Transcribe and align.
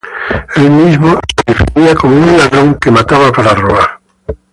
El 0.55 0.71
mismo 0.71 1.19
se 1.45 1.53
definía 1.53 1.93
como 1.93 2.15
un 2.15 2.35
"ladrón" 2.35 2.73
que 2.81 2.89
mataba 2.89 3.31
para 3.31 3.53
robar. 3.53 3.99